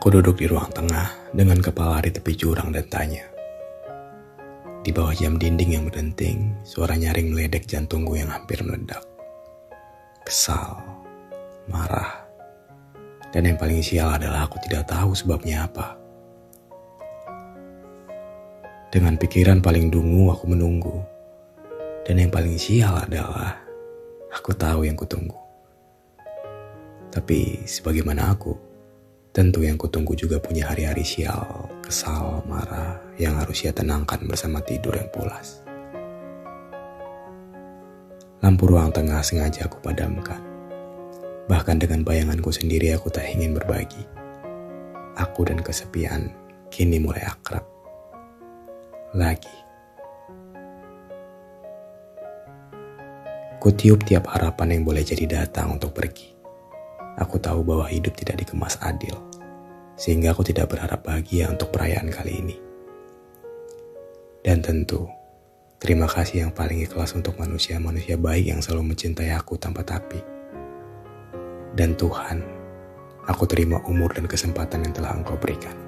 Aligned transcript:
Aku 0.00 0.08
duduk 0.16 0.40
di 0.40 0.48
ruang 0.48 0.72
tengah 0.72 1.12
dengan 1.36 1.60
kepala 1.60 2.00
di 2.00 2.08
tepi 2.08 2.32
jurang 2.32 2.72
dan 2.72 2.88
tanya. 2.88 3.20
Di 4.80 4.96
bawah 4.96 5.12
jam 5.12 5.36
dinding 5.36 5.76
yang 5.76 5.84
berdenting, 5.84 6.56
suara 6.64 6.96
nyaring 6.96 7.28
meledek 7.28 7.68
jantungku 7.68 8.16
yang 8.16 8.32
hampir 8.32 8.64
meledak. 8.64 9.04
Kesal, 10.24 10.80
marah, 11.68 12.16
dan 13.28 13.44
yang 13.44 13.60
paling 13.60 13.84
sial 13.84 14.16
adalah 14.16 14.48
aku 14.48 14.56
tidak 14.64 14.88
tahu 14.88 15.12
sebabnya 15.12 15.68
apa. 15.68 15.92
Dengan 18.88 19.20
pikiran 19.20 19.60
paling 19.60 19.92
dungu 19.92 20.32
aku 20.32 20.48
menunggu. 20.48 20.96
Dan 22.08 22.24
yang 22.24 22.32
paling 22.32 22.56
sial 22.56 23.04
adalah 23.04 23.52
aku 24.32 24.56
tahu 24.56 24.88
yang 24.88 24.96
kutunggu. 24.96 25.36
Tapi 27.12 27.68
sebagaimana 27.68 28.32
aku, 28.32 28.69
tentu 29.30 29.62
yang 29.62 29.78
kutunggu 29.78 30.18
juga 30.18 30.42
punya 30.42 30.66
hari-hari 30.66 31.06
sial, 31.06 31.70
kesal, 31.86 32.42
marah 32.50 32.98
yang 33.14 33.38
harus 33.38 33.62
ia 33.62 33.70
tenangkan 33.70 34.18
bersama 34.26 34.58
tidur 34.58 34.94
yang 34.98 35.06
pulas. 35.14 35.62
Lampu 38.42 38.66
ruang 38.66 38.90
tengah 38.90 39.22
sengaja 39.22 39.70
aku 39.70 39.78
padamkan. 39.78 40.40
Bahkan 41.46 41.76
dengan 41.78 42.02
bayanganku 42.02 42.50
sendiri 42.50 42.90
aku 42.94 43.12
tak 43.12 43.28
ingin 43.30 43.54
berbagi. 43.54 44.02
Aku 45.14 45.46
dan 45.46 45.60
kesepian 45.62 46.32
kini 46.72 46.98
mulai 46.98 47.22
akrab. 47.26 47.62
Lagi. 49.14 49.52
Kutiup 53.60 54.08
tiap 54.08 54.24
harapan 54.32 54.80
yang 54.80 54.82
boleh 54.88 55.04
jadi 55.04 55.44
datang 55.44 55.76
untuk 55.76 55.92
pergi. 55.92 56.39
Aku 57.16 57.40
tahu 57.40 57.64
bahwa 57.64 57.88
hidup 57.88 58.14
tidak 58.14 58.44
dikemas 58.44 58.76
adil, 58.84 59.16
sehingga 59.96 60.36
aku 60.36 60.44
tidak 60.44 60.70
berharap 60.70 61.02
bahagia 61.02 61.48
untuk 61.48 61.72
perayaan 61.72 62.12
kali 62.12 62.32
ini. 62.36 62.56
Dan 64.44 64.60
tentu, 64.60 65.08
terima 65.80 66.04
kasih 66.04 66.44
yang 66.44 66.52
paling 66.52 66.84
ikhlas 66.84 67.16
untuk 67.16 67.40
manusia-manusia 67.40 68.20
baik 68.20 68.52
yang 68.52 68.60
selalu 68.60 68.92
mencintai 68.92 69.32
aku 69.32 69.56
tanpa 69.56 69.80
tapi. 69.80 70.20
Dan 71.72 71.96
Tuhan, 71.96 72.44
aku 73.24 73.48
terima 73.48 73.80
umur 73.88 74.12
dan 74.12 74.28
kesempatan 74.28 74.84
yang 74.84 74.92
telah 74.92 75.16
Engkau 75.16 75.40
berikan. 75.40 75.79